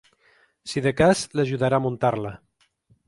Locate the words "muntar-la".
1.87-2.33